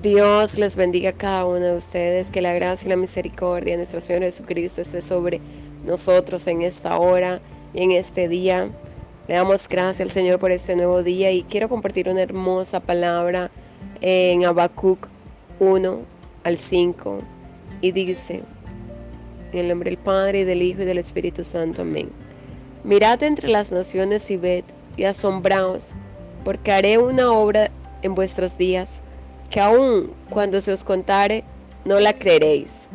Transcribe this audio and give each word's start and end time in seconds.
Dios 0.00 0.56
les 0.56 0.74
bendiga 0.74 1.10
a 1.10 1.12
cada 1.12 1.44
uno 1.44 1.66
de 1.66 1.76
ustedes, 1.76 2.30
que 2.30 2.40
la 2.40 2.54
gracia 2.54 2.86
y 2.86 2.88
la 2.88 2.96
misericordia 2.96 3.74
de 3.74 3.76
nuestro 3.76 4.00
Señor 4.00 4.22
Jesucristo 4.22 4.80
esté 4.80 5.02
sobre 5.02 5.38
nosotros 5.84 6.46
en 6.46 6.62
esta 6.62 6.98
hora 6.98 7.42
y 7.74 7.82
en 7.82 7.92
este 7.92 8.26
día. 8.26 8.70
Le 9.28 9.34
damos 9.34 9.68
gracias 9.68 10.00
al 10.00 10.10
Señor 10.10 10.38
por 10.38 10.50
este 10.50 10.74
nuevo 10.76 11.02
día 11.02 11.30
y 11.30 11.42
quiero 11.42 11.68
compartir 11.68 12.08
una 12.08 12.22
hermosa 12.22 12.80
palabra 12.80 13.50
en 14.00 14.46
Habacuc 14.46 15.08
1 15.60 15.98
al 16.44 16.56
5 16.56 17.18
y 17.82 17.92
dice, 17.92 18.40
en 19.52 19.58
el 19.58 19.68
nombre 19.68 19.90
del 19.90 19.98
Padre 19.98 20.40
y 20.40 20.44
del 20.44 20.62
Hijo 20.62 20.80
y 20.80 20.86
del 20.86 20.96
Espíritu 20.96 21.44
Santo, 21.44 21.82
amén. 21.82 22.08
Mirad 22.82 23.22
entre 23.22 23.50
las 23.50 23.70
naciones 23.70 24.30
y 24.30 24.38
ved 24.38 24.64
y 24.96 25.04
asombraos, 25.04 25.92
porque 26.46 26.72
haré 26.72 26.96
una 26.96 27.30
obra 27.30 27.70
en 28.00 28.14
vuestros 28.14 28.56
días 28.56 29.02
que 29.52 29.60
aun 29.60 30.10
cuando 30.30 30.62
se 30.62 30.72
os 30.72 30.82
contare, 30.82 31.44
no 31.84 32.00
la 32.00 32.14
creeréis. 32.14 32.88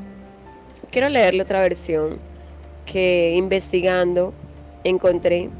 Quiero 0.90 1.08
leerle 1.08 1.44
otra 1.44 1.62
versión 1.62 2.18
que 2.88 3.36
investigando 3.36 4.34
encontré, 4.84 5.52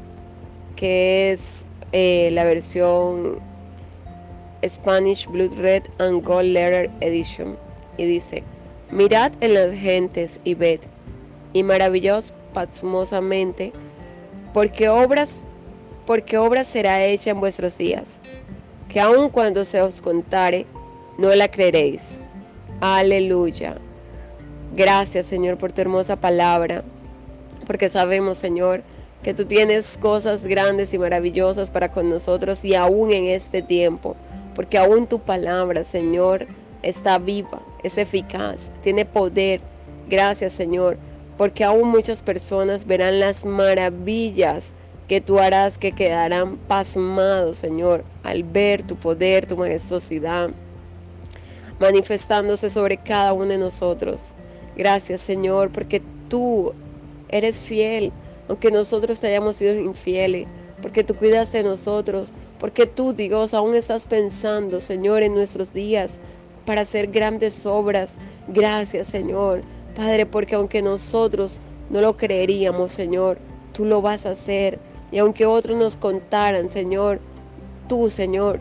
que 0.74 1.30
es 1.30 1.66
eh, 1.92 2.30
la 2.32 2.42
versión 2.42 3.38
Spanish 4.66 5.28
Blood 5.28 5.54
Red 5.54 5.84
and 5.98 6.24
Gold 6.24 6.48
Letter 6.48 6.90
Edition. 7.00 7.56
Y 7.96 8.04
dice, 8.04 8.42
mirad 8.90 9.30
en 9.40 9.54
las 9.54 9.72
gentes 9.72 10.40
y 10.42 10.54
ved, 10.54 10.80
y 11.52 11.62
maravillaos 11.62 12.34
pasmosamente, 12.52 13.72
porque 14.52 14.88
obras, 14.88 15.44
porque 16.06 16.38
obra 16.38 16.64
será 16.64 17.04
hecha 17.04 17.30
en 17.30 17.38
vuestros 17.38 17.78
días, 17.78 18.18
que 18.88 18.98
aun 18.98 19.28
cuando 19.30 19.64
se 19.64 19.80
os 19.80 20.00
contare, 20.00 20.66
no 21.18 21.34
la 21.34 21.48
creeréis. 21.48 22.16
Aleluya. 22.80 23.76
Gracias 24.74 25.26
Señor 25.26 25.58
por 25.58 25.72
tu 25.72 25.80
hermosa 25.80 26.14
palabra, 26.14 26.84
porque 27.66 27.88
sabemos 27.88 28.38
Señor 28.38 28.82
que 29.24 29.34
tú 29.34 29.44
tienes 29.44 29.98
cosas 29.98 30.46
grandes 30.46 30.94
y 30.94 30.98
maravillosas 30.98 31.72
para 31.72 31.90
con 31.90 32.08
nosotros 32.08 32.64
y 32.64 32.76
aún 32.76 33.12
en 33.12 33.24
este 33.24 33.62
tiempo, 33.62 34.14
porque 34.54 34.78
aún 34.78 35.08
tu 35.08 35.18
palabra 35.18 35.82
Señor 35.82 36.46
está 36.82 37.18
viva, 37.18 37.60
es 37.82 37.98
eficaz, 37.98 38.70
tiene 38.82 39.04
poder. 39.04 39.60
Gracias 40.08 40.52
Señor, 40.52 40.96
porque 41.36 41.64
aún 41.64 41.88
muchas 41.88 42.22
personas 42.22 42.86
verán 42.86 43.18
las 43.18 43.44
maravillas 43.44 44.70
que 45.08 45.20
tú 45.20 45.40
harás 45.40 45.78
que 45.78 45.90
quedarán 45.90 46.58
pasmados, 46.68 47.56
Señor, 47.56 48.04
al 48.22 48.44
ver 48.44 48.84
tu 48.84 48.94
poder, 48.94 49.46
tu 49.46 49.56
majestuosidad 49.56 50.50
manifestándose 51.80 52.70
sobre 52.70 52.96
cada 52.96 53.32
uno 53.32 53.46
de 53.46 53.58
nosotros. 53.58 54.34
Gracias 54.76 55.20
Señor, 55.20 55.70
porque 55.70 56.02
tú 56.28 56.72
eres 57.28 57.58
fiel, 57.58 58.12
aunque 58.48 58.70
nosotros 58.70 59.20
te 59.20 59.28
hayamos 59.28 59.56
sido 59.56 59.74
infieles, 59.74 60.46
porque 60.82 61.04
tú 61.04 61.14
cuidas 61.14 61.52
de 61.52 61.62
nosotros, 61.62 62.32
porque 62.58 62.86
tú 62.86 63.12
Dios 63.12 63.54
aún 63.54 63.74
estás 63.74 64.06
pensando, 64.06 64.80
Señor, 64.80 65.22
en 65.22 65.34
nuestros 65.34 65.72
días 65.72 66.20
para 66.64 66.82
hacer 66.82 67.06
grandes 67.08 67.64
obras. 67.66 68.18
Gracias 68.48 69.06
Señor, 69.08 69.62
Padre, 69.94 70.26
porque 70.26 70.54
aunque 70.54 70.82
nosotros 70.82 71.60
no 71.90 72.00
lo 72.00 72.16
creeríamos, 72.16 72.92
Señor, 72.92 73.38
tú 73.72 73.84
lo 73.84 74.02
vas 74.02 74.26
a 74.26 74.30
hacer. 74.30 74.78
Y 75.10 75.18
aunque 75.18 75.46
otros 75.46 75.76
nos 75.78 75.96
contaran, 75.96 76.68
Señor, 76.68 77.20
tú, 77.88 78.10
Señor, 78.10 78.60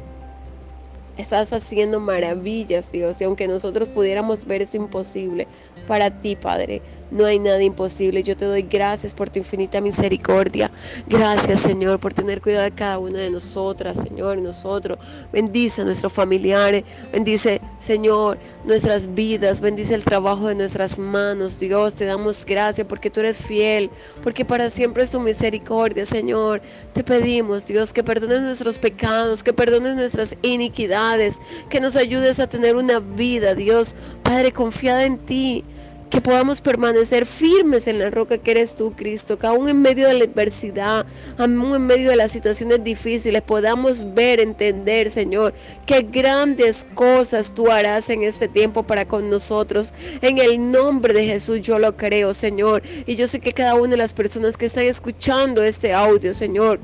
Estás 1.18 1.52
haciendo 1.52 2.00
maravillas, 2.00 2.92
Dios, 2.92 3.20
y 3.22 3.24
aunque 3.24 3.48
nosotros 3.48 3.90
pudiéramos 3.90 4.46
ver 4.46 4.62
eso 4.62 4.78
imposible, 4.78 5.48
para 5.88 6.12
ti, 6.22 6.36
Padre, 6.36 6.84
no 7.12 7.26
hay 7.26 7.40
nada 7.40 7.62
imposible. 7.62 8.24
Yo 8.24 8.36
te 8.36 8.46
doy 8.46 8.62
gracias 8.62 9.14
por 9.14 9.30
tu 9.30 9.40
infinita 9.40 9.82
misericordia. 9.82 10.72
Gracias, 11.08 11.62
Señor, 11.62 12.00
por 12.00 12.14
tener 12.14 12.42
cuidado 12.42 12.64
de 12.64 12.72
cada 12.72 13.00
una 13.00 13.20
de 13.20 13.30
nosotras, 13.30 14.00
Señor, 14.00 14.38
nosotros. 14.40 14.98
Bendice 15.32 15.82
a 15.82 15.86
nuestros 15.86 16.14
familiares. 16.14 16.84
Bendice, 17.12 17.62
Señor, 17.80 18.38
nuestras 18.66 19.14
vidas. 19.14 19.62
Bendice 19.62 19.96
el 19.96 20.04
trabajo 20.04 20.48
de 20.48 20.56
nuestras 20.56 21.00
manos. 21.00 21.60
Dios, 21.60 21.96
te 21.96 22.06
damos 22.06 22.46
gracias 22.46 22.88
porque 22.88 23.10
tú 23.10 23.22
eres 23.22 23.38
fiel. 23.38 23.90
Porque 24.24 24.44
para 24.44 24.70
siempre 24.70 25.04
es 25.04 25.12
tu 25.12 25.20
misericordia, 25.20 26.06
Señor. 26.06 26.62
Te 26.94 27.04
pedimos, 27.04 27.68
Dios, 27.68 27.94
que 27.94 28.04
perdones 28.04 28.42
nuestros 28.42 28.78
pecados, 28.80 29.44
que 29.44 29.54
perdones 29.54 29.96
nuestras 29.96 30.36
iniquidades, 30.42 31.40
que 31.70 31.80
nos 31.80 31.96
ayudes 31.96 32.40
a 32.40 32.48
tener 32.48 32.76
una 32.76 33.00
vida, 33.00 33.56
Dios, 33.56 33.96
Padre, 34.24 34.52
confiada 34.52 35.06
en 35.06 35.18
ti 35.20 35.64
que 36.10 36.22
podamos 36.22 36.62
permanecer 36.62 37.26
firmes 37.26 37.88
en 37.88 38.00
la 38.00 38.10
roca 38.10 38.38
que 38.38 38.52
eres 38.52 38.76
tú, 38.76 38.94
Cristo, 38.96 39.38
que 39.38 39.48
aún 39.48 39.68
en 39.70 39.82
medio 39.82 40.08
de 40.08 40.14
la 40.14 40.24
adversidad, 40.24 41.06
aún 41.38 41.76
en 41.76 41.88
medio 41.88 42.10
de 42.10 42.16
las 42.16 42.32
situaciones 42.32 42.84
difíciles, 42.84 43.42
podamos 43.42 44.14
ver, 44.14 44.40
entender, 44.40 45.12
Señor, 45.12 45.54
que 45.86 46.02
grandes 46.02 46.86
cosas 46.96 47.54
tú 47.54 47.70
harás 47.70 48.10
en 48.10 48.24
este 48.24 48.48
tiempo 48.48 48.84
para 48.84 49.06
con 49.06 49.30
nosotros. 49.30 49.94
En 50.22 50.38
el 50.38 50.70
nombre 50.72 51.14
de 51.14 51.26
Jesús 51.26 51.62
yo 51.62 51.80
lo 51.80 51.96
creo, 51.96 52.34
Señor. 52.34 52.82
Y 53.06 53.16
yo 53.16 53.28
sé 53.28 53.40
que 53.40 53.54
cada 53.54 53.76
una 53.76 53.92
de 53.92 53.98
las 53.98 54.14
personas 54.14 54.58
que 54.58 54.68
están 54.68 54.86
escuchando 54.86 55.64
este 55.64 55.94
audio, 55.94 56.34
Señor, 56.34 56.80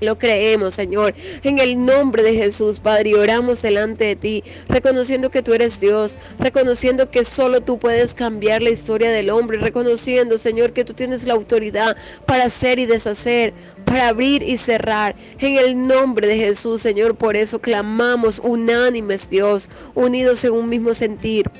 lo 0.00 0.18
creemos, 0.18 0.74
Señor, 0.74 1.14
en 1.42 1.58
el 1.58 1.84
nombre 1.84 2.22
de 2.22 2.34
Jesús, 2.34 2.80
Padre, 2.80 3.10
y 3.10 3.14
oramos 3.14 3.62
delante 3.62 4.04
de 4.04 4.16
ti, 4.16 4.44
reconociendo 4.68 5.30
que 5.30 5.42
tú 5.42 5.54
eres 5.54 5.80
Dios, 5.80 6.18
reconociendo 6.38 7.10
que 7.10 7.24
solo 7.24 7.60
tú 7.60 7.78
puedes 7.78 8.14
cambiar 8.14 8.62
la 8.62 8.70
historia 8.70 9.10
del 9.10 9.30
hombre, 9.30 9.58
reconociendo, 9.58 10.38
Señor, 10.38 10.72
que 10.72 10.84
tú 10.84 10.94
tienes 10.94 11.26
la 11.26 11.34
autoridad 11.34 11.96
para 12.26 12.44
hacer 12.44 12.78
y 12.78 12.86
deshacer, 12.86 13.52
para 13.84 14.08
abrir 14.08 14.42
y 14.42 14.56
cerrar. 14.56 15.14
En 15.38 15.56
el 15.56 15.86
nombre 15.86 16.26
de 16.26 16.36
Jesús, 16.36 16.82
Señor, 16.82 17.16
por 17.16 17.36
eso 17.36 17.58
clamamos 17.60 18.40
unánimes, 18.42 19.30
Dios, 19.30 19.68
unidos 19.94 20.44
en 20.44 20.52
un 20.52 20.68
mismo 20.68 20.94
sentir 20.94 21.50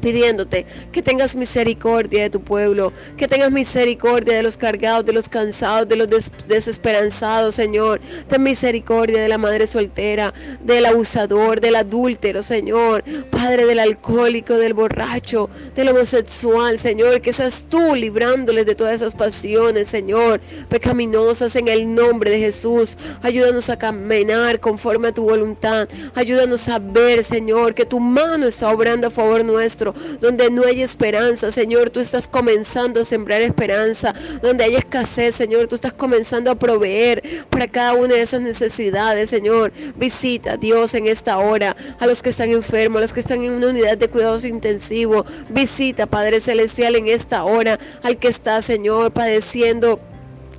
pidiéndote 0.00 0.66
que 0.92 1.02
tengas 1.02 1.36
misericordia 1.36 2.22
de 2.22 2.30
tu 2.30 2.40
pueblo, 2.40 2.92
que 3.16 3.28
tengas 3.28 3.50
misericordia 3.50 4.34
de 4.34 4.42
los 4.42 4.56
cargados, 4.56 5.04
de 5.04 5.12
los 5.12 5.28
cansados, 5.28 5.88
de 5.88 5.96
los 5.96 6.08
desesperanzados, 6.48 7.54
Señor. 7.54 8.00
Ten 8.28 8.42
misericordia 8.42 9.22
de 9.22 9.28
la 9.28 9.38
madre 9.38 9.66
soltera, 9.66 10.32
del 10.60 10.86
abusador, 10.86 11.60
del 11.60 11.76
adúltero, 11.76 12.42
Señor. 12.42 13.04
Padre 13.30 13.66
del 13.66 13.78
alcohólico, 13.78 14.54
del 14.54 14.74
borracho, 14.74 15.48
del 15.74 15.88
homosexual, 15.88 16.78
Señor. 16.78 17.20
Que 17.20 17.32
seas 17.32 17.66
tú 17.68 17.94
librándoles 17.94 18.66
de 18.66 18.74
todas 18.74 18.94
esas 18.94 19.14
pasiones, 19.14 19.88
Señor, 19.88 20.40
pecaminosas 20.68 21.56
en 21.56 21.68
el 21.68 21.94
nombre 21.94 22.30
de 22.30 22.40
Jesús. 22.40 22.96
Ayúdanos 23.22 23.68
a 23.70 23.78
caminar 23.78 24.60
conforme 24.60 25.08
a 25.08 25.12
tu 25.12 25.24
voluntad. 25.24 25.88
Ayúdanos 26.14 26.68
a 26.68 26.78
ver, 26.78 27.22
Señor, 27.24 27.74
que 27.74 27.84
tu 27.84 28.00
mano 28.00 28.46
está 28.46 28.70
obrando 28.70 29.06
a 29.06 29.10
favor 29.10 29.44
nuestro 29.44 29.89
donde 30.20 30.50
no 30.50 30.64
hay 30.64 30.82
esperanza, 30.82 31.50
Señor, 31.50 31.90
tú 31.90 32.00
estás 32.00 32.28
comenzando 32.28 33.00
a 33.00 33.04
sembrar 33.04 33.42
esperanza, 33.42 34.14
donde 34.42 34.64
hay 34.64 34.76
escasez, 34.76 35.34
Señor, 35.34 35.66
tú 35.68 35.74
estás 35.74 35.94
comenzando 35.94 36.50
a 36.50 36.54
proveer 36.54 37.22
para 37.50 37.68
cada 37.68 37.94
una 37.94 38.14
de 38.14 38.22
esas 38.22 38.40
necesidades, 38.40 39.30
Señor. 39.30 39.72
Visita, 39.96 40.56
Dios, 40.56 40.94
en 40.94 41.06
esta 41.06 41.38
hora 41.38 41.76
a 41.98 42.06
los 42.06 42.22
que 42.22 42.30
están 42.30 42.50
enfermos, 42.50 42.98
a 42.98 43.02
los 43.02 43.12
que 43.12 43.20
están 43.20 43.42
en 43.42 43.52
una 43.52 43.68
unidad 43.68 43.98
de 43.98 44.08
cuidados 44.08 44.44
intensivos. 44.44 45.24
Visita, 45.50 46.06
Padre 46.06 46.40
Celestial, 46.40 46.96
en 46.96 47.08
esta 47.08 47.44
hora 47.44 47.78
al 48.02 48.18
que 48.18 48.28
está, 48.28 48.62
Señor, 48.62 49.12
padeciendo 49.12 50.00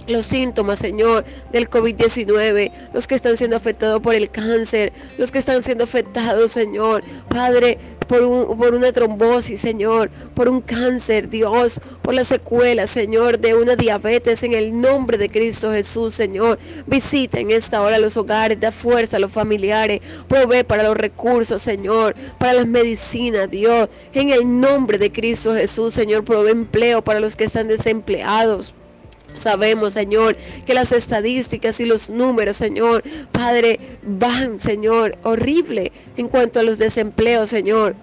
los 0.08 0.26
síntomas, 0.26 0.80
Señor, 0.80 1.26
del 1.52 1.70
COVID-19, 1.70 2.72
los 2.94 3.08
que 3.08 3.16
están 3.16 3.38
siendo 3.38 3.56
afectados 3.56 4.02
por 4.02 4.16
el 4.16 4.30
cáncer, 4.30 4.92
los 5.18 5.32
que 5.32 5.40
están 5.40 5.64
siendo 5.64 5.84
afectados, 5.84 6.52
Señor, 6.52 7.04
Padre, 7.30 7.78
por, 8.12 8.74
una 8.74 8.92
trombosis, 8.92 9.62
Señor, 9.62 10.10
por 10.34 10.50
un 10.50 10.60
cáncer, 10.62 11.30
Dios, 11.30 11.80
por 12.02 12.14
las 12.14 12.28
secuelas, 12.28 12.90
Señor, 12.90 13.40
de 13.40 13.56
una 13.56 13.78
diabetes, 13.78 14.44
en 14.44 14.52
el 14.54 14.80
nombre 14.80 15.18
de 15.18 15.30
Cristo 15.30 15.72
Jesús, 15.72 16.14
Señor. 16.14 16.60
Visita 16.88 17.40
en 17.40 17.52
esta 17.52 17.82
hora 17.82 17.98
los 17.98 18.18
hogares, 18.18 18.60
da 18.60 18.72
fuerza 18.72 19.16
a 19.16 19.20
los 19.22 19.32
familiares, 19.32 20.02
provee 20.28 20.64
para 20.64 20.84
los 20.84 20.98
recursos, 20.98 21.62
Señor, 21.62 22.14
para 22.38 22.54
las 22.54 22.68
medicinas, 22.68 23.50
Dios, 23.50 23.88
en 24.14 24.30
el 24.30 24.60
nombre 24.60 24.98
de 24.98 25.10
Cristo 25.10 25.56
Jesús, 25.56 25.94
Señor, 25.94 26.26
provee 26.26 26.52
empleo 26.52 27.02
para 27.02 27.22
los 27.22 27.38
que 27.38 27.46
están 27.46 27.70
desempleados. 27.70 28.76
Sabemos, 29.38 29.94
Señor, 29.94 30.36
que 30.66 30.74
las 30.74 30.92
estadísticas 30.92 31.80
y 31.80 31.86
los 31.86 32.10
números, 32.10 32.58
Señor, 32.58 33.04
Padre, 33.32 33.80
van, 34.04 34.60
Señor, 34.60 35.18
horrible 35.24 35.92
en 36.18 36.28
cuanto 36.28 36.60
a 36.60 36.64
los 36.64 36.78
desempleos, 36.78 37.50
Señor. 37.50 37.96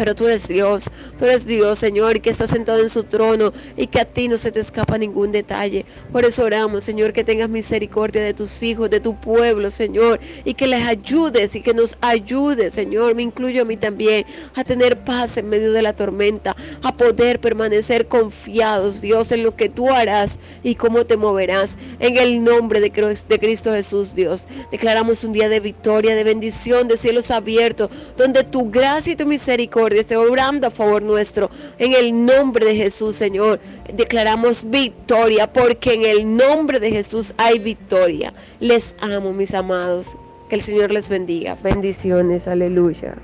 Pero 0.00 0.14
tú 0.14 0.28
eres 0.28 0.48
Dios, 0.48 0.90
tú 1.18 1.26
eres 1.26 1.44
Dios, 1.44 1.78
Señor, 1.78 2.22
que 2.22 2.30
estás 2.30 2.48
sentado 2.48 2.80
en 2.80 2.88
su 2.88 3.04
trono 3.04 3.52
y 3.76 3.86
que 3.86 4.00
a 4.00 4.06
ti 4.06 4.28
no 4.28 4.38
se 4.38 4.50
te 4.50 4.58
escapa 4.58 4.96
ningún 4.96 5.30
detalle. 5.30 5.84
Por 6.10 6.24
eso 6.24 6.44
oramos, 6.44 6.84
Señor, 6.84 7.12
que 7.12 7.22
tengas 7.22 7.50
misericordia 7.50 8.22
de 8.22 8.32
tus 8.32 8.62
hijos, 8.62 8.88
de 8.88 8.98
tu 9.00 9.14
pueblo, 9.20 9.68
Señor, 9.68 10.18
y 10.46 10.54
que 10.54 10.66
les 10.66 10.86
ayudes 10.86 11.54
y 11.54 11.60
que 11.60 11.74
nos 11.74 11.98
ayudes, 12.00 12.72
Señor. 12.72 13.14
Me 13.14 13.24
incluyo 13.24 13.60
a 13.60 13.64
mí 13.66 13.76
también 13.76 14.24
a 14.54 14.64
tener 14.64 14.98
paz 15.04 15.36
en 15.36 15.50
medio 15.50 15.70
de 15.70 15.82
la 15.82 15.92
tormenta, 15.92 16.56
a 16.82 16.96
poder 16.96 17.38
permanecer 17.38 18.08
confiados, 18.08 19.02
Dios, 19.02 19.32
en 19.32 19.42
lo 19.42 19.54
que 19.54 19.68
tú 19.68 19.90
harás 19.90 20.38
y 20.62 20.76
cómo 20.76 21.04
te 21.04 21.18
moverás. 21.18 21.76
En 21.98 22.16
el 22.16 22.42
nombre 22.42 22.80
de 22.80 22.90
Cristo 22.90 23.72
Jesús, 23.72 24.14
Dios, 24.14 24.48
declaramos 24.70 25.24
un 25.24 25.32
día 25.32 25.50
de 25.50 25.60
victoria, 25.60 26.14
de 26.14 26.24
bendición, 26.24 26.88
de 26.88 26.96
cielos 26.96 27.30
abiertos, 27.30 27.90
donde 28.16 28.44
tu 28.44 28.70
gracia 28.70 29.12
y 29.12 29.16
tu 29.16 29.26
misericordia 29.26 29.89
esté 29.98 30.16
orando 30.16 30.66
a 30.66 30.70
favor 30.70 31.02
nuestro. 31.02 31.50
En 31.78 31.92
el 31.94 32.24
nombre 32.24 32.66
de 32.66 32.76
Jesús, 32.76 33.16
Señor, 33.16 33.60
declaramos 33.92 34.68
victoria, 34.70 35.52
porque 35.52 35.94
en 35.94 36.04
el 36.04 36.36
nombre 36.36 36.78
de 36.78 36.90
Jesús 36.90 37.34
hay 37.36 37.58
victoria. 37.58 38.32
Les 38.60 38.94
amo, 39.00 39.32
mis 39.32 39.54
amados. 39.54 40.16
Que 40.48 40.56
el 40.56 40.62
Señor 40.62 40.90
les 40.90 41.08
bendiga. 41.08 41.56
Bendiciones, 41.62 42.46
aleluya. 42.48 43.16